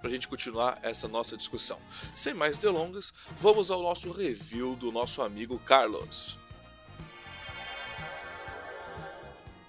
para 0.00 0.08
a 0.08 0.12
gente 0.12 0.28
continuar 0.28 0.78
essa 0.82 1.06
nossa 1.06 1.36
discussão. 1.36 1.78
Sem 2.14 2.32
mais 2.32 2.56
delongas, 2.56 3.12
vamos 3.40 3.70
ao 3.70 3.82
nosso 3.82 4.10
review 4.10 4.74
do 4.76 4.90
nosso 4.90 5.20
amigo 5.20 5.58
Carlos. 5.66 6.36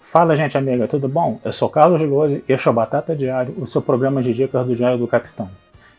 Fala, 0.02 0.36
gente 0.36 0.58
amiga, 0.58 0.88
tudo 0.88 1.08
bom? 1.08 1.40
Eu 1.44 1.54
sou 1.54 1.70
Carlos 1.70 2.02
Lose 2.02 2.44
e 2.48 2.54
este 2.54 2.68
é 2.68 2.72
o 2.72 2.74
Batata 2.74 3.16
Diário, 3.16 3.54
o 3.60 3.68
seu 3.68 3.82
programa 3.82 4.24
de 4.24 4.34
dicas 4.34 4.66
do 4.66 4.76
Diário 4.76 4.98
do 4.98 5.08
Capitão. 5.08 5.50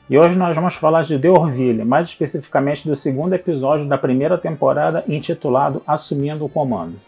E 0.08 0.18
hoje 0.18 0.36
nós 0.36 0.56
vamos 0.56 0.74
falar 0.74 1.02
de 1.02 1.16
The 1.16 1.30
Orville, 1.30 1.84
mais 1.84 2.08
especificamente 2.08 2.88
do 2.88 2.96
segundo 2.96 3.32
episódio 3.34 3.86
da 3.86 3.96
primeira 3.96 4.36
temporada 4.36 5.04
intitulado 5.06 5.80
Assumindo 5.86 6.44
o 6.44 6.48
Comando. 6.48 6.98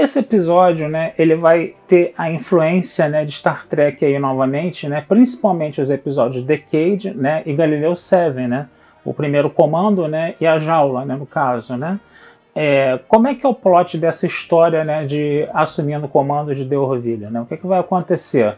Esse 0.00 0.20
episódio, 0.20 0.88
né, 0.88 1.12
ele 1.18 1.34
vai 1.34 1.74
ter 1.88 2.14
a 2.16 2.30
influência, 2.30 3.08
né, 3.08 3.24
de 3.24 3.32
Star 3.32 3.66
Trek 3.66 4.04
aí 4.04 4.16
novamente, 4.16 4.88
né, 4.88 5.04
principalmente 5.06 5.80
os 5.80 5.90
episódios 5.90 6.44
Decade, 6.44 7.12
né, 7.12 7.42
e 7.44 7.52
Galileu 7.52 7.96
7, 7.96 8.36
né, 8.46 8.68
o 9.04 9.12
primeiro 9.12 9.50
comando, 9.50 10.06
né, 10.06 10.36
e 10.40 10.46
a 10.46 10.56
jaula, 10.56 11.04
né, 11.04 11.16
no 11.16 11.26
caso, 11.26 11.76
né. 11.76 11.98
É, 12.54 13.00
como 13.08 13.26
é 13.26 13.34
que 13.34 13.44
é 13.44 13.48
o 13.48 13.54
plot 13.54 13.98
dessa 13.98 14.24
história, 14.24 14.84
né, 14.84 15.04
de 15.04 15.48
assumindo 15.52 16.06
o 16.06 16.08
comando 16.08 16.54
de 16.54 16.64
Deorville, 16.64 17.26
né? 17.26 17.40
O 17.40 17.46
que, 17.46 17.54
é 17.54 17.56
que 17.56 17.66
vai 17.66 17.80
acontecer? 17.80 18.56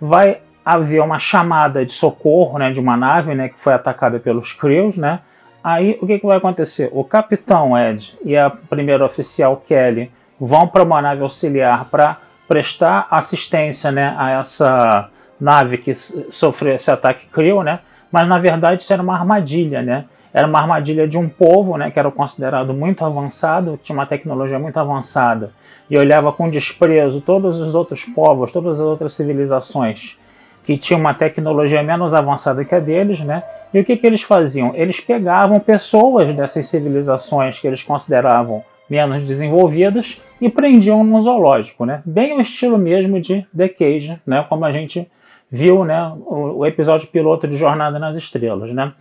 Vai 0.00 0.40
haver 0.64 1.00
uma 1.00 1.18
chamada 1.20 1.86
de 1.86 1.92
socorro, 1.92 2.58
né, 2.58 2.72
de 2.72 2.80
uma 2.80 2.96
nave, 2.96 3.36
né, 3.36 3.48
que 3.48 3.60
foi 3.60 3.72
atacada 3.72 4.18
pelos 4.18 4.52
Crews, 4.52 4.96
né? 4.96 5.20
Aí 5.62 5.96
o 6.00 6.06
que, 6.08 6.18
que 6.18 6.26
vai 6.26 6.38
acontecer? 6.38 6.90
O 6.92 7.04
capitão 7.04 7.78
Ed 7.78 8.18
e 8.24 8.36
a 8.36 8.50
primeira 8.50 9.04
oficial 9.04 9.62
Kelly 9.64 10.10
vão 10.44 10.66
para 10.66 10.82
uma 10.82 11.00
nave 11.00 11.22
auxiliar 11.22 11.84
para 11.84 12.16
prestar 12.48 13.06
assistência 13.10 13.92
né, 13.92 14.12
a 14.18 14.40
essa 14.40 15.08
nave 15.40 15.78
que 15.78 15.94
sofreu 15.94 16.74
esse 16.74 16.90
ataque 16.90 17.26
Creel, 17.26 17.62
né? 17.62 17.78
Mas 18.10 18.28
na 18.28 18.38
verdade 18.38 18.82
isso 18.82 18.92
era 18.92 19.00
uma 19.00 19.14
armadilha, 19.14 19.82
né? 19.82 20.04
Era 20.34 20.46
uma 20.48 20.58
armadilha 20.58 21.06
de 21.06 21.16
um 21.16 21.28
povo, 21.28 21.76
né, 21.76 21.90
que 21.90 21.98
era 21.98 22.10
considerado 22.10 22.72
muito 22.72 23.04
avançado, 23.04 23.78
tinha 23.82 23.94
uma 23.94 24.06
tecnologia 24.06 24.58
muito 24.58 24.78
avançada 24.78 25.50
e 25.90 25.98
olhava 25.98 26.32
com 26.32 26.48
desprezo 26.48 27.20
todos 27.20 27.60
os 27.60 27.74
outros 27.74 28.04
povos, 28.04 28.50
todas 28.50 28.80
as 28.80 28.86
outras 28.86 29.12
civilizações 29.12 30.18
que 30.64 30.78
tinham 30.78 31.00
uma 31.00 31.12
tecnologia 31.12 31.82
menos 31.82 32.14
avançada 32.14 32.64
que 32.64 32.74
a 32.74 32.80
deles, 32.80 33.20
né? 33.20 33.42
E 33.72 33.78
o 33.78 33.84
que, 33.84 33.96
que 33.96 34.06
eles 34.06 34.22
faziam? 34.22 34.72
Eles 34.74 35.00
pegavam 35.00 35.60
pessoas 35.60 36.32
dessas 36.34 36.66
civilizações 36.66 37.60
que 37.60 37.66
eles 37.66 37.82
consideravam 37.82 38.64
menos 38.92 39.22
desenvolvidas 39.22 40.20
e 40.38 40.50
prendiam 40.50 41.02
no 41.02 41.18
zoológico, 41.18 41.86
né? 41.86 42.02
Bem 42.04 42.36
o 42.36 42.42
estilo 42.42 42.76
mesmo 42.76 43.18
de 43.18 43.46
The 43.56 43.68
Cage, 43.68 44.20
né? 44.26 44.44
Como 44.46 44.66
a 44.66 44.70
gente 44.70 45.10
viu, 45.50 45.82
né? 45.82 46.12
O, 46.26 46.58
o 46.58 46.66
episódio 46.66 47.08
piloto 47.08 47.48
de 47.48 47.56
Jornada 47.56 47.98
nas 47.98 48.14
Estrelas, 48.14 48.70
né? 48.74 48.92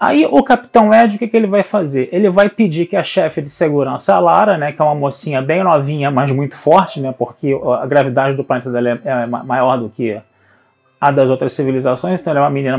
Aí 0.00 0.24
o 0.24 0.42
Capitão 0.42 0.92
Ed, 0.94 1.14
o 1.14 1.18
que, 1.18 1.28
que 1.28 1.36
ele 1.36 1.46
vai 1.46 1.62
fazer? 1.62 2.08
Ele 2.10 2.30
vai 2.30 2.48
pedir 2.48 2.86
que 2.86 2.96
a 2.96 3.04
chefe 3.04 3.42
de 3.42 3.50
segurança, 3.50 4.14
a 4.14 4.18
Lara, 4.18 4.56
né, 4.56 4.72
que 4.72 4.80
é 4.80 4.84
uma 4.84 4.94
mocinha 4.94 5.42
bem 5.42 5.62
novinha, 5.62 6.10
mas 6.10 6.32
muito 6.32 6.56
forte, 6.56 6.98
né, 7.00 7.14
porque 7.16 7.56
a 7.80 7.86
gravidade 7.86 8.34
do 8.34 8.42
planeta 8.42 8.68
dela 8.72 8.98
é, 9.04 9.08
é 9.08 9.26
maior 9.26 9.76
do 9.76 9.88
que 9.90 10.18
a 11.02 11.10
das 11.10 11.28
outras 11.28 11.52
civilizações, 11.52 12.20
então 12.20 12.30
ela 12.30 12.38
é 12.38 12.44
uma 12.44 12.50
menina, 12.50 12.76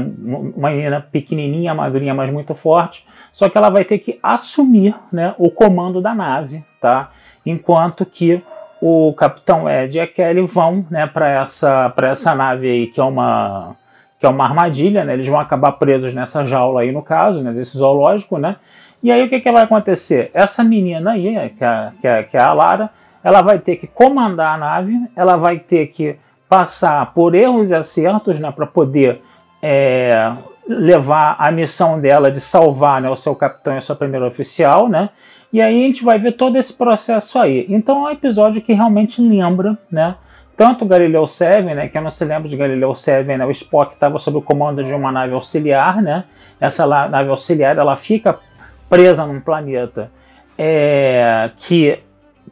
uma 0.55 0.69
menina 0.69 1.01
pequenininha, 1.01 1.75
magrinha, 1.75 2.13
mas 2.13 2.29
muito 2.29 2.55
forte, 2.55 3.05
só 3.33 3.49
que 3.49 3.57
ela 3.57 3.69
vai 3.69 3.83
ter 3.83 3.99
que 3.99 4.17
assumir 4.23 4.95
né, 5.11 5.35
o 5.37 5.51
comando 5.51 5.99
da 5.99 6.15
nave, 6.15 6.63
tá? 6.79 7.11
Enquanto 7.45 8.05
que 8.05 8.41
o 8.81 9.13
Capitão 9.17 9.69
Ed 9.69 9.97
e 9.97 9.99
a 9.99 10.07
Kelly 10.07 10.47
vão 10.47 10.85
né, 10.89 11.05
para 11.05 11.41
essa, 11.41 11.93
essa 12.03 12.33
nave 12.33 12.71
aí, 12.71 12.87
que 12.87 13.01
é 13.01 13.03
uma 13.03 13.75
que 14.17 14.25
é 14.25 14.29
uma 14.29 14.45
armadilha, 14.45 15.03
né? 15.03 15.15
Eles 15.15 15.27
vão 15.27 15.37
acabar 15.37 15.73
presos 15.73 16.13
nessa 16.13 16.45
jaula 16.45 16.79
aí, 16.79 16.93
no 16.93 17.01
caso, 17.01 17.43
né? 17.43 17.51
Desse 17.51 17.77
zoológico, 17.77 18.37
né? 18.37 18.55
E 19.03 19.11
aí 19.11 19.21
o 19.21 19.27
que, 19.27 19.41
que 19.41 19.51
vai 19.51 19.63
acontecer? 19.63 20.31
Essa 20.33 20.63
menina 20.63 21.11
aí, 21.11 21.49
que 21.57 21.65
é, 21.65 21.91
que, 21.99 22.07
é, 22.07 22.23
que 22.23 22.37
é 22.37 22.41
a 22.41 22.53
Lara, 22.53 22.89
ela 23.21 23.41
vai 23.41 23.59
ter 23.59 23.75
que 23.75 23.85
comandar 23.85 24.55
a 24.55 24.57
nave, 24.57 24.97
ela 25.13 25.35
vai 25.35 25.59
ter 25.59 25.87
que 25.87 26.17
passar 26.53 27.11
por 27.15 27.33
erros 27.33 27.71
e 27.71 27.75
acertos 27.75 28.39
né, 28.39 28.51
para 28.51 28.67
poder 28.67 29.23
é, 29.59 30.33
levar 30.67 31.35
a 31.39 31.49
missão 31.49 31.99
dela 31.99 32.29
de 32.29 32.39
salvar 32.39 33.01
né, 33.01 33.09
o 33.09 33.15
seu 33.15 33.33
capitão 33.33 33.73
e 33.73 33.77
a 33.77 33.81
sua 33.81 33.95
primeira 33.95 34.27
oficial, 34.27 34.87
né? 34.87 35.09
E 35.51 35.59
aí 35.59 35.83
a 35.83 35.87
gente 35.87 36.03
vai 36.03 36.19
ver 36.19 36.33
todo 36.33 36.55
esse 36.55 36.73
processo 36.73 37.39
aí. 37.39 37.65
Então 37.67 38.05
é 38.05 38.11
um 38.11 38.13
episódio 38.13 38.61
que 38.61 38.71
realmente 38.71 39.19
lembra, 39.19 39.75
né? 39.91 40.13
Tanto 40.55 40.85
Galileu 40.85 41.25
7, 41.25 41.63
né, 41.63 41.87
que 41.87 41.97
eu 41.97 42.03
não 42.03 42.11
se 42.11 42.23
lembra 42.23 42.47
de 42.47 42.55
Galileu 42.55 42.93
7, 42.93 43.25
né, 43.35 43.43
o 43.43 43.49
Spock 43.49 43.95
estava 43.95 44.19
sob 44.19 44.37
o 44.37 44.41
comando 44.41 44.83
de 44.83 44.93
uma 44.93 45.11
nave 45.11 45.33
auxiliar, 45.33 46.03
né? 46.03 46.25
Essa 46.61 46.85
nave 46.85 47.31
auxiliar 47.31 47.75
ela 47.79 47.97
fica 47.97 48.37
presa 48.87 49.25
num 49.25 49.39
planeta 49.41 50.11
é, 50.55 51.49
que 51.57 51.97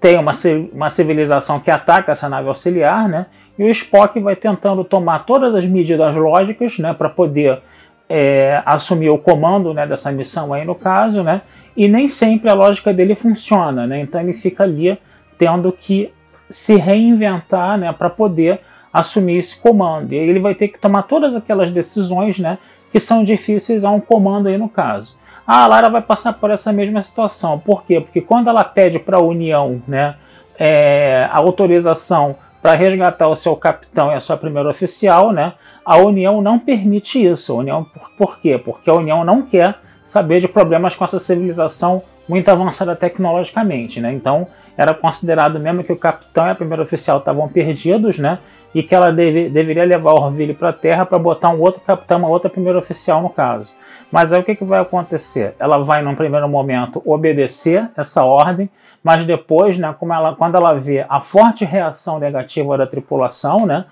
tem 0.02 0.18
uma, 0.18 0.32
uma 0.74 0.90
civilização 0.90 1.60
que 1.60 1.70
ataca 1.70 2.12
essa 2.12 2.28
nave 2.28 2.48
auxiliar, 2.48 3.08
né? 3.08 3.28
E 3.58 3.64
o 3.64 3.70
Spock 3.70 4.20
vai 4.20 4.36
tentando 4.36 4.84
tomar 4.84 5.20
todas 5.20 5.54
as 5.54 5.68
medidas 5.68 6.16
lógicas 6.16 6.80
né, 6.80 6.94
para 6.94 7.08
poder 7.08 7.62
é, 8.10 8.62
assumir 8.66 9.10
o 9.10 9.20
comando 9.20 9.74
né, 9.74 9.86
dessa 9.86 10.12
missão 10.12 10.52
aí 10.52 10.66
no 10.66 10.74
caso, 10.74 11.22
né? 11.22 11.42
E 11.78 11.88
nem 11.88 12.10
sempre 12.10 12.50
a 12.50 12.56
lógica 12.56 12.92
dele 12.92 13.16
funciona, 13.16 13.86
né? 13.86 14.02
Então 14.02 14.20
ele 14.20 14.34
fica 14.34 14.64
ali 14.64 14.98
tendo 15.38 15.72
que 15.72 16.12
se 16.50 16.76
reinventar, 16.76 17.78
né, 17.78 17.94
para 17.94 18.10
poder 18.10 18.60
assumir 18.92 19.38
esse 19.38 19.58
comando. 19.58 20.12
E 20.12 20.18
ele 20.18 20.40
vai 20.40 20.54
ter 20.54 20.68
que 20.68 20.80
tomar 20.80 21.04
todas 21.04 21.36
aquelas 21.36 21.72
decisões, 21.72 22.40
né, 22.40 22.58
que 22.92 23.00
são 23.00 23.24
difíceis 23.24 23.86
a 23.86 23.90
um 23.90 24.02
comando 24.02 24.50
aí 24.50 24.58
no 24.58 24.68
caso. 24.68 25.16
A 25.46 25.68
Lara 25.68 25.90
vai 25.90 26.02
passar 26.02 26.34
por 26.34 26.52
essa 26.52 26.72
mesma 26.72 27.02
situação. 27.02 27.60
Por 27.60 27.84
quê? 27.84 28.00
Porque 28.00 28.22
quando 28.22 28.50
ela 28.50 28.64
pede 28.64 29.00
para 29.00 29.18
a 29.18 29.22
União, 29.22 29.82
né, 29.88 30.16
é, 30.58 31.28
a 31.32 31.38
autorização 31.38 32.36
para 32.62 32.74
resgatar 32.74 33.28
o 33.28 33.36
seu 33.36 33.56
capitão 33.56 34.12
e 34.12 34.16
a 34.16 34.20
sua 34.20 34.38
primeira 34.38 34.70
oficial, 34.70 35.32
né? 35.32 35.54
A 35.84 35.98
União 35.98 36.42
não 36.42 36.60
permite 36.60 37.24
isso. 37.26 37.54
A 37.54 37.56
União, 37.56 37.84
por, 37.84 38.12
por 38.12 38.40
quê? 38.40 38.58
Porque 38.58 38.90
a 38.90 38.94
União 38.94 39.24
não 39.24 39.42
quer 39.42 39.80
saber 40.06 40.40
de 40.40 40.48
problemas 40.48 40.96
com 40.96 41.04
essa 41.04 41.18
civilização 41.18 42.04
muito 42.30 42.50
avançada 42.50 42.96
tecnologicamente, 42.96 44.00
né? 44.00 44.14
Então 44.14 44.48
era 44.78 44.94
considerado 44.94 45.60
mesmo 45.60 45.84
que 45.84 45.92
o 45.92 45.98
capitão 45.98 46.48
e 46.48 46.52
a 46.52 46.56
primeira 46.56 46.84
oficial 46.84 47.18
estavam 47.18 47.48
perdidos, 47.48 48.20
né? 48.20 48.40
E 48.74 48.84
que 48.84 48.94
ela 48.94 49.12
deve, 49.12 49.50
deveria 49.50 49.84
levar 49.84 50.14
o 50.14 50.22
Orville 50.24 50.54
para 50.54 50.70
a 50.70 50.74
Terra 50.74 51.06
para 51.06 51.18
botar 51.18 51.50
um 51.50 51.60
outro 51.60 51.82
capitão, 51.82 52.20
uma 52.20 52.30
outra 52.30 52.50
primeira 52.50 52.78
oficial 52.78 53.22
no 53.22 53.30
caso. 53.30 53.72
Mas 54.12 54.34
aí 54.34 54.40
o 54.40 54.44
que, 54.44 54.56
que 54.56 54.64
vai 54.64 54.80
acontecer? 54.80 55.56
Ela 55.58 55.78
vai, 55.78 56.02
num 56.02 56.16
primeiro 56.16 56.48
momento, 56.50 57.02
obedecer 57.06 57.90
essa 57.96 58.24
ordem, 58.24 58.70
mas 59.04 59.26
depois, 59.26 59.78
né, 59.78 59.96
como 59.98 60.14
ela, 60.14 60.36
quando 60.36 60.56
ela 60.56 60.74
vê 60.74 61.06
a 61.08 61.22
forte 61.22 61.64
reação 61.66 62.20
negativa 62.20 62.78
da 62.78 62.86
tripulação, 62.86 63.66
né, 63.66 63.86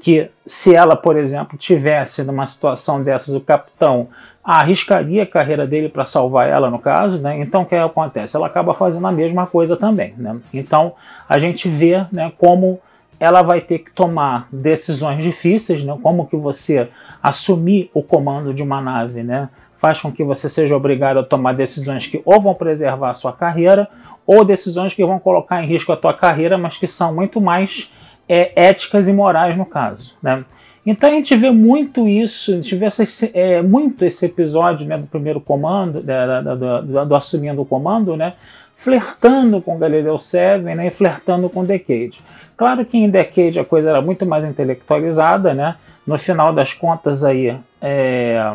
que 0.00 0.30
se 0.44 0.74
ela, 0.74 0.96
por 0.96 1.16
exemplo, 1.16 1.56
tivesse 1.56 2.22
numa 2.24 2.46
situação 2.46 3.02
dessas, 3.02 3.34
o 3.34 3.40
capitão 3.40 4.08
arriscaria 4.42 5.24
a 5.24 5.26
carreira 5.26 5.66
dele 5.66 5.88
para 5.88 6.04
salvar 6.04 6.48
ela, 6.48 6.70
no 6.70 6.78
caso, 6.78 7.20
né? 7.20 7.40
Então 7.40 7.62
o 7.62 7.66
que 7.66 7.74
acontece? 7.74 8.36
Ela 8.36 8.46
acaba 8.46 8.74
fazendo 8.74 9.06
a 9.06 9.10
mesma 9.10 9.44
coisa 9.46 9.76
também, 9.76 10.14
né? 10.16 10.36
Então 10.54 10.92
a 11.28 11.38
gente 11.38 11.68
vê, 11.68 12.06
né, 12.12 12.32
como 12.38 12.78
ela 13.18 13.42
vai 13.42 13.60
ter 13.60 13.80
que 13.80 13.90
tomar 13.92 14.46
decisões 14.52 15.24
difíceis, 15.24 15.82
né? 15.82 15.98
Como 16.00 16.26
que 16.26 16.36
você 16.36 16.88
assumir 17.22 17.90
o 17.92 18.02
comando 18.02 18.54
de 18.54 18.62
uma 18.62 18.80
nave, 18.80 19.22
né? 19.22 19.48
Faz 19.80 20.00
com 20.00 20.10
que 20.10 20.24
você 20.24 20.48
seja 20.48 20.76
obrigado 20.76 21.18
a 21.18 21.22
tomar 21.22 21.54
decisões 21.54 22.06
que 22.06 22.20
ou 22.24 22.40
vão 22.40 22.54
preservar 22.54 23.10
a 23.10 23.14
sua 23.14 23.32
carreira 23.32 23.88
ou 24.26 24.44
decisões 24.44 24.94
que 24.94 25.04
vão 25.04 25.18
colocar 25.18 25.62
em 25.62 25.66
risco 25.66 25.92
a 25.92 25.96
tua 25.96 26.12
carreira, 26.12 26.58
mas 26.58 26.76
que 26.76 26.86
são 26.86 27.14
muito 27.14 27.40
mais 27.40 27.92
é, 28.28 28.52
éticas 28.56 29.06
e 29.08 29.12
morais 29.12 29.56
no 29.56 29.64
caso. 29.64 30.12
Né? 30.22 30.44
Então 30.84 31.10
a 31.10 31.12
gente 31.12 31.34
vê 31.36 31.50
muito 31.50 32.08
isso, 32.08 32.52
a 32.52 32.54
gente 32.54 32.74
vê 32.74 32.88
é, 33.34 33.62
muito 33.62 34.04
esse 34.04 34.26
episódio 34.26 34.86
né, 34.86 34.96
do 34.96 35.06
primeiro 35.06 35.40
comando, 35.40 36.00
da, 36.00 36.40
da, 36.40 36.54
do, 36.54 36.82
do, 36.82 37.06
do, 37.06 37.16
assumindo 37.16 37.62
o 37.62 37.66
comando, 37.66 38.16
né, 38.16 38.34
flertando 38.76 39.60
com 39.60 39.78
Galileu 39.78 40.18
7 40.18 40.62
né, 40.62 40.86
e 40.86 40.90
flertando 40.90 41.48
com 41.48 41.64
Decade. 41.64 42.20
Claro 42.56 42.84
que 42.84 42.96
em 42.96 43.10
Decade 43.10 43.60
a 43.60 43.64
coisa 43.64 43.90
era 43.90 44.00
muito 44.00 44.24
mais 44.24 44.44
intelectualizada, 44.44 45.54
né? 45.54 45.76
no 46.06 46.16
final 46.16 46.52
das 46.52 46.72
contas 46.72 47.24
aí, 47.24 47.58
é, 47.82 48.52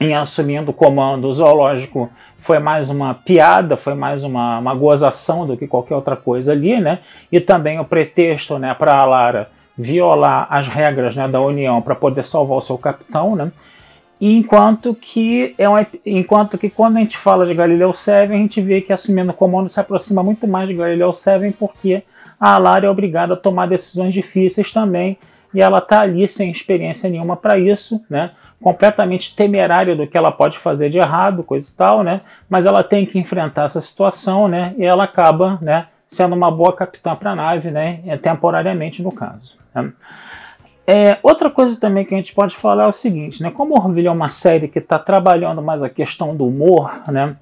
em 0.00 0.14
assumindo 0.14 0.70
o 0.70 0.74
comando, 0.74 1.32
zoológico 1.32 2.10
foi 2.38 2.58
mais 2.58 2.90
uma 2.90 3.14
piada, 3.14 3.76
foi 3.76 3.94
mais 3.94 4.24
uma, 4.24 4.58
uma 4.58 4.74
gozação 4.74 5.46
do 5.46 5.56
que 5.56 5.66
qualquer 5.66 5.94
outra 5.94 6.16
coisa 6.16 6.52
ali, 6.52 6.80
né? 6.80 6.98
E 7.30 7.40
também 7.40 7.78
o 7.78 7.84
pretexto, 7.84 8.58
né, 8.58 8.74
para 8.74 9.00
a 9.00 9.04
Lara 9.04 9.48
violar 9.78 10.48
as 10.50 10.66
regras 10.66 11.16
né, 11.16 11.26
da 11.28 11.40
União 11.40 11.80
para 11.80 11.94
poder 11.94 12.24
salvar 12.24 12.58
o 12.58 12.62
seu 12.62 12.76
capitão, 12.76 13.36
né? 13.36 13.50
Enquanto 14.20 14.94
que, 14.94 15.54
é 15.58 15.68
um, 15.68 15.74
enquanto 16.06 16.56
que 16.56 16.70
quando 16.70 16.96
a 16.96 17.00
gente 17.00 17.16
fala 17.16 17.44
de 17.44 17.54
Galileu 17.54 17.92
7, 17.92 18.32
a 18.32 18.36
gente 18.36 18.60
vê 18.60 18.80
que 18.80 18.92
assumindo 18.92 19.32
o 19.32 19.34
comando 19.34 19.68
se 19.68 19.80
aproxima 19.80 20.22
muito 20.22 20.46
mais 20.46 20.68
de 20.68 20.74
Galileu 20.74 21.12
7, 21.12 21.56
porque 21.58 22.02
a 22.38 22.58
Lara 22.58 22.86
é 22.86 22.90
obrigada 22.90 23.34
a 23.34 23.36
tomar 23.36 23.66
decisões 23.66 24.14
difíceis 24.14 24.70
também, 24.70 25.18
e 25.54 25.60
ela 25.60 25.78
está 25.78 26.00
ali 26.00 26.26
sem 26.26 26.50
experiência 26.50 27.08
nenhuma 27.08 27.36
para 27.36 27.58
isso, 27.58 28.04
né? 28.08 28.30
completamente 28.62 29.34
temerária 29.34 29.94
do 29.94 30.06
que 30.06 30.16
ela 30.16 30.30
pode 30.30 30.56
fazer 30.56 30.88
de 30.88 30.98
errado, 30.98 31.42
coisa 31.42 31.68
e 31.68 31.74
tal, 31.74 32.02
né? 32.02 32.20
Mas 32.48 32.64
ela 32.64 32.82
tem 32.82 33.04
que 33.04 33.18
enfrentar 33.18 33.64
essa 33.64 33.80
situação, 33.80 34.46
né? 34.46 34.72
E 34.78 34.84
ela 34.84 35.04
acaba, 35.04 35.58
né? 35.60 35.88
Sendo 36.06 36.34
uma 36.34 36.50
boa 36.50 36.72
capitã 36.72 37.16
para 37.16 37.32
a 37.32 37.36
nave, 37.36 37.70
né? 37.70 38.00
temporariamente 38.22 39.02
no 39.02 39.10
caso. 39.10 39.56
Né? 39.74 39.92
É, 40.86 41.18
outra 41.22 41.50
coisa 41.50 41.78
também 41.80 42.04
que 42.04 42.14
a 42.14 42.16
gente 42.16 42.34
pode 42.34 42.54
falar 42.54 42.84
é 42.84 42.86
o 42.86 42.92
seguinte, 42.92 43.42
né? 43.42 43.50
Como 43.50 43.74
Orville 43.74 44.08
é 44.08 44.10
uma 44.10 44.28
série 44.28 44.68
que 44.68 44.78
está 44.78 44.98
trabalhando 44.98 45.60
mais 45.60 45.82
a 45.82 45.88
questão 45.88 46.36
do 46.36 46.46
humor, 46.46 47.02
né? 47.08 47.36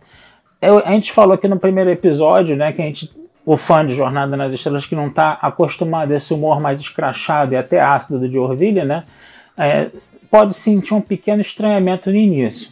Eu, 0.61 0.79
a 0.79 0.91
gente 0.91 1.13
falou 1.13 1.35
aqui 1.35 1.49
no 1.49 1.59
primeiro 1.59 1.91
episódio, 1.91 2.57
né? 2.57 2.73
Que 2.73 2.83
a 2.83 2.85
gente, 2.85 3.11
o 3.45 3.57
fã 3.57 3.85
de 3.85 3.95
Jornada 3.95 4.37
nas 4.37 4.53
Estrelas 4.53 4.87
que 4.87 4.95
não 4.95 5.09
está 5.09 5.39
acostumado 5.41 6.13
a 6.13 6.17
esse 6.17 6.33
humor 6.33 6.61
mais 6.61 6.81
escrachado 6.81 7.55
e 7.55 7.57
até 7.57 7.81
ácido 7.81 8.29
de 8.29 8.39
Orville, 8.39 8.85
né? 8.85 9.05
É, 9.57 9.89
pode 10.31 10.55
sentir 10.55 10.95
um 10.95 11.01
pequeno 11.01 11.41
estranhamento 11.41 12.11
no 12.11 12.17
início. 12.17 12.71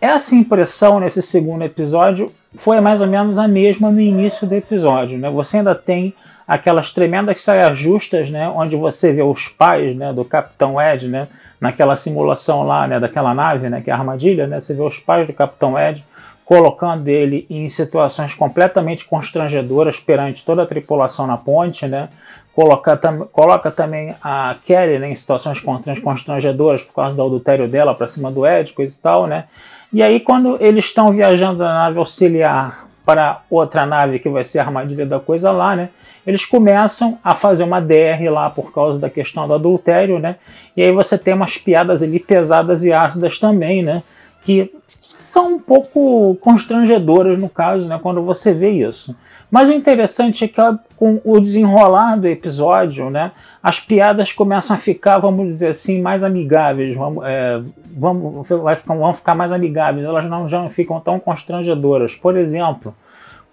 Essa 0.00 0.34
impressão 0.34 1.00
nesse 1.00 1.22
segundo 1.22 1.62
episódio 1.62 2.32
foi 2.56 2.80
mais 2.80 3.00
ou 3.00 3.06
menos 3.06 3.38
a 3.38 3.48
mesma 3.48 3.90
no 3.90 4.00
início 4.00 4.46
do 4.46 4.54
episódio. 4.54 5.18
Né? 5.18 5.30
Você 5.30 5.58
ainda 5.58 5.74
tem 5.74 6.14
aquelas 6.46 6.92
tremendas 6.92 7.42
saias 7.42 7.78
justas, 7.78 8.30
né? 8.30 8.48
onde 8.48 8.76
você 8.76 9.12
vê 9.12 9.22
os 9.22 9.48
pais 9.48 9.94
né, 9.96 10.12
do 10.12 10.24
Capitão 10.24 10.80
Ed, 10.80 11.08
né? 11.08 11.26
naquela 11.60 11.96
simulação 11.96 12.64
lá 12.64 12.86
né, 12.86 13.00
daquela 13.00 13.32
nave, 13.32 13.70
né, 13.70 13.80
que 13.80 13.90
é 13.90 13.94
a 13.94 13.96
armadilha, 13.96 14.46
né? 14.46 14.60
você 14.60 14.74
vê 14.74 14.82
os 14.82 14.98
pais 14.98 15.26
do 15.26 15.32
Capitão 15.32 15.78
Ed 15.78 16.04
colocando 16.44 17.08
ele 17.08 17.46
em 17.48 17.68
situações 17.68 18.34
completamente 18.34 19.04
constrangedoras 19.06 19.98
perante 19.98 20.44
toda 20.44 20.62
a 20.62 20.66
tripulação 20.66 21.26
na 21.26 21.36
ponte, 21.36 21.86
né? 21.86 22.08
Coloca, 22.54 22.96
tam, 22.96 23.26
coloca 23.32 23.70
também 23.70 24.14
a 24.22 24.54
Kelly 24.64 24.98
né, 24.98 25.10
em 25.10 25.14
situações 25.14 25.60
constrangedoras 26.00 26.82
por 26.84 26.94
causa 26.94 27.16
do 27.16 27.22
adultério 27.22 27.66
dela 27.66 27.94
para 27.94 28.06
cima 28.06 28.30
do 28.30 28.46
Ed, 28.46 28.72
coisa 28.72 28.96
e 28.96 29.02
tal, 29.02 29.26
né? 29.26 29.44
E 29.92 30.02
aí, 30.02 30.20
quando 30.20 30.56
eles 30.60 30.84
estão 30.84 31.12
viajando 31.12 31.58
na 31.58 31.72
nave 31.72 31.98
auxiliar 31.98 32.86
para 33.04 33.40
outra 33.50 33.84
nave 33.84 34.18
que 34.18 34.28
vai 34.28 34.44
ser 34.44 34.58
a 34.58 34.64
armadilha 34.64 35.06
da 35.06 35.18
coisa 35.18 35.50
lá, 35.50 35.74
né? 35.74 35.88
Eles 36.26 36.46
começam 36.46 37.18
a 37.22 37.34
fazer 37.34 37.64
uma 37.64 37.80
DR 37.80 38.30
lá 38.30 38.48
por 38.48 38.72
causa 38.72 38.98
da 38.98 39.10
questão 39.10 39.46
do 39.46 39.54
adultério, 39.54 40.18
né? 40.18 40.36
E 40.76 40.82
aí 40.82 40.92
você 40.92 41.18
tem 41.18 41.34
umas 41.34 41.58
piadas 41.58 42.02
ali 42.02 42.18
pesadas 42.18 42.82
e 42.82 42.92
ácidas 42.92 43.38
também, 43.38 43.82
né? 43.82 44.02
Que 44.44 44.72
são 44.86 45.54
um 45.54 45.58
pouco 45.58 46.36
constrangedoras 46.40 47.38
no 47.38 47.48
caso, 47.48 47.88
né? 47.88 47.98
Quando 48.00 48.22
você 48.22 48.52
vê 48.52 48.70
isso. 48.70 49.16
Mas 49.54 49.68
o 49.68 49.72
interessante 49.72 50.44
é 50.44 50.48
que 50.48 50.60
com 50.96 51.20
o 51.24 51.38
desenrolar 51.38 52.16
do 52.16 52.26
episódio, 52.26 53.08
né, 53.08 53.30
as 53.62 53.78
piadas 53.78 54.32
começam 54.32 54.74
a 54.74 54.78
ficar, 54.78 55.18
vamos 55.20 55.46
dizer 55.46 55.68
assim, 55.68 56.02
mais 56.02 56.24
amigáveis, 56.24 56.96
vamos, 56.96 57.24
é, 57.24 57.62
vamos, 57.96 58.48
vai 58.48 58.74
ficar, 58.74 58.94
vão 58.96 59.14
ficar 59.14 59.34
mais 59.36 59.52
amigáveis, 59.52 60.04
elas 60.04 60.28
não 60.28 60.48
já 60.48 60.60
não 60.60 60.70
ficam 60.70 60.98
tão 60.98 61.20
constrangedoras. 61.20 62.16
Por 62.16 62.36
exemplo, 62.36 62.92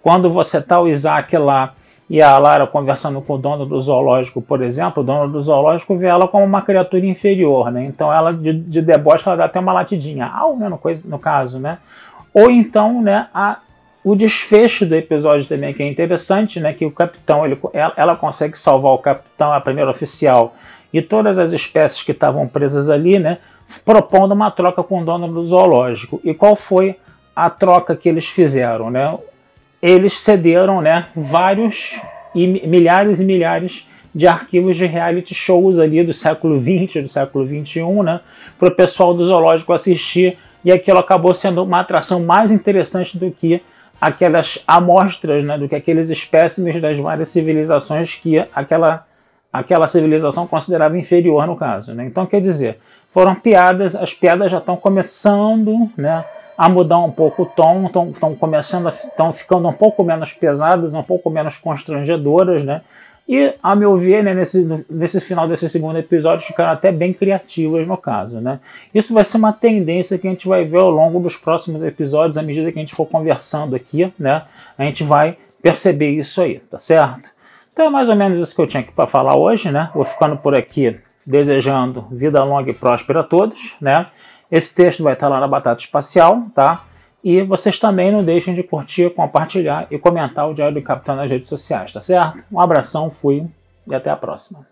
quando 0.02 0.28
você 0.28 0.60
tá 0.60 0.80
o 0.80 0.88
Isaac 0.88 1.36
lá 1.36 1.74
e 2.08 2.20
a 2.20 2.36
Lara 2.38 2.66
conversando 2.66 3.20
com 3.20 3.34
o 3.34 3.38
dono 3.38 3.64
do 3.64 3.80
zoológico, 3.80 4.42
por 4.42 4.62
exemplo, 4.62 5.02
o 5.02 5.06
dono 5.06 5.32
do 5.32 5.42
zoológico 5.42 5.96
vê 5.96 6.06
ela 6.06 6.28
como 6.28 6.44
uma 6.44 6.62
criatura 6.62 7.06
inferior, 7.06 7.70
né? 7.70 7.84
Então 7.84 8.12
ela 8.12 8.32
de, 8.32 8.52
de 8.52 8.82
deboche 8.82 9.26
ela 9.26 9.36
dá 9.36 9.44
até 9.46 9.60
uma 9.60 9.72
latidinha, 9.72 10.26
au, 10.26 10.56
né, 10.56 10.68
no, 10.68 10.78
coisa, 10.78 11.08
no 11.08 11.18
caso, 11.18 11.58
né? 11.58 11.78
Ou 12.34 12.50
então, 12.50 13.00
né, 13.00 13.28
a 13.34 13.58
o 14.04 14.16
desfecho 14.16 14.84
do 14.84 14.96
episódio 14.96 15.46
também 15.46 15.72
que 15.72 15.80
é 15.80 15.88
interessante, 15.88 16.58
né, 16.58 16.72
que 16.72 16.84
o 16.84 16.90
capitão, 16.90 17.46
ele, 17.46 17.56
ela, 17.72 17.92
ela 17.96 18.16
consegue 18.16 18.58
salvar 18.58 18.92
o 18.92 18.98
capitão, 18.98 19.52
a 19.52 19.60
primeira 19.60 19.92
oficial, 19.92 20.56
e 20.92 21.00
todas 21.00 21.38
as 21.38 21.52
espécies 21.52 22.02
que 22.02 22.10
estavam 22.10 22.48
presas 22.48 22.90
ali, 22.90 23.20
né, 23.20 23.38
propondo 23.84 24.32
uma 24.32 24.50
troca 24.50 24.82
com 24.82 25.00
o 25.00 25.04
dono 25.04 25.28
do 25.28 25.44
zoológico. 25.46 26.20
E 26.24 26.34
qual 26.34 26.56
foi 26.56 26.96
a 27.34 27.48
troca 27.48 27.96
que 27.96 28.08
eles 28.08 28.28
fizeram, 28.28 28.90
né? 28.90 29.18
Eles 29.82 30.20
cederam, 30.20 30.80
né, 30.80 31.06
vários 31.14 32.00
e 32.34 32.46
milhares 32.46 33.20
e 33.20 33.24
milhares 33.24 33.88
de 34.14 34.26
arquivos 34.26 34.76
de 34.76 34.86
reality 34.86 35.34
shows 35.34 35.78
ali 35.78 36.04
do 36.04 36.14
século 36.14 36.60
XX, 36.60 37.02
do 37.02 37.08
século 37.08 37.46
XXI, 37.46 37.82
né, 38.04 38.20
para 38.58 38.68
o 38.68 38.74
pessoal 38.74 39.12
do 39.12 39.26
zoológico 39.26 39.72
assistir. 39.72 40.38
E 40.64 40.70
aquilo 40.70 40.98
acabou 40.98 41.34
sendo 41.34 41.62
uma 41.64 41.80
atração 41.80 42.22
mais 42.22 42.52
interessante 42.52 43.18
do 43.18 43.30
que 43.30 43.60
aquelas 44.00 44.58
amostras 44.66 45.44
né, 45.44 45.56
do 45.56 45.68
que 45.68 45.76
aqueles 45.76 46.10
espécimes 46.10 46.80
das 46.80 46.98
várias 46.98 47.28
civilizações 47.28 48.16
que 48.16 48.36
aquela, 48.52 49.06
aquela 49.52 49.86
civilização 49.86 50.44
considerava 50.44 50.98
inferior 50.98 51.46
no 51.46 51.56
caso. 51.56 51.94
Né? 51.94 52.04
Então, 52.06 52.26
quer 52.26 52.40
dizer, 52.40 52.78
foram 53.14 53.36
piadas, 53.36 53.94
as 53.94 54.12
piadas 54.12 54.50
já 54.50 54.58
estão 54.58 54.76
começando 54.76 55.88
né, 55.96 56.24
a 56.56 56.68
mudar 56.68 56.98
um 56.98 57.10
pouco 57.10 57.42
o 57.42 57.46
tom, 57.46 57.86
estão 57.86 58.34
começando, 58.34 58.88
estão 58.88 59.32
ficando 59.32 59.68
um 59.68 59.72
pouco 59.72 60.04
menos 60.04 60.32
pesadas, 60.32 60.94
um 60.94 61.02
pouco 61.02 61.30
menos 61.30 61.56
constrangedoras, 61.56 62.64
né? 62.64 62.82
E, 63.28 63.54
a 63.62 63.76
meu 63.76 63.96
ver, 63.96 64.22
né, 64.22 64.34
nesse, 64.34 64.66
nesse 64.90 65.20
final 65.20 65.46
desse 65.46 65.68
segundo 65.68 65.96
episódio, 65.96 66.44
ficaram 66.44 66.72
até 66.72 66.90
bem 66.90 67.12
criativas 67.12 67.86
no 67.86 67.96
caso. 67.96 68.40
Né? 68.40 68.58
Isso 68.92 69.14
vai 69.14 69.24
ser 69.24 69.36
uma 69.36 69.52
tendência 69.52 70.18
que 70.18 70.26
a 70.26 70.30
gente 70.30 70.48
vai 70.48 70.64
ver 70.64 70.78
ao 70.78 70.90
longo 70.90 71.20
dos 71.20 71.36
próximos 71.36 71.82
episódios, 71.82 72.36
à 72.36 72.42
medida 72.42 72.70
que 72.72 72.78
a 72.78 72.82
gente 72.82 72.94
for 72.94 73.06
conversando 73.06 73.76
aqui, 73.76 74.12
né? 74.18 74.42
A 74.76 74.84
gente 74.84 75.04
vai 75.04 75.38
perceber 75.62 76.10
isso 76.10 76.42
aí, 76.42 76.58
tá 76.58 76.78
certo? 76.78 77.30
Então 77.72 77.86
é 77.86 77.90
mais 77.90 78.08
ou 78.08 78.16
menos 78.16 78.40
isso 78.40 78.54
que 78.54 78.60
eu 78.60 78.66
tinha 78.66 78.82
aqui 78.82 78.92
para 78.92 79.06
falar 79.06 79.36
hoje, 79.36 79.70
né? 79.70 79.88
Vou 79.94 80.04
ficando 80.04 80.36
por 80.36 80.58
aqui 80.58 80.98
desejando 81.24 82.06
vida 82.10 82.42
longa 82.42 82.70
e 82.70 82.74
próspera 82.74 83.20
a 83.20 83.24
todos, 83.24 83.76
né? 83.80 84.08
Esse 84.52 84.74
texto 84.74 85.02
vai 85.02 85.14
estar 85.14 85.28
lá 85.28 85.40
na 85.40 85.48
Batata 85.48 85.80
Espacial, 85.80 86.42
tá? 86.54 86.84
E 87.24 87.40
vocês 87.42 87.78
também 87.78 88.12
não 88.12 88.22
deixem 88.22 88.52
de 88.52 88.62
curtir, 88.62 89.08
compartilhar 89.08 89.86
e 89.90 89.98
comentar 89.98 90.46
o 90.46 90.52
Diário 90.52 90.74
do 90.74 90.82
Capitão 90.82 91.16
nas 91.16 91.30
redes 91.30 91.48
sociais, 91.48 91.90
tá 91.90 92.02
certo? 92.02 92.44
Um 92.52 92.60
abração, 92.60 93.10
fui 93.10 93.46
e 93.86 93.94
até 93.94 94.10
a 94.10 94.16
próxima. 94.16 94.71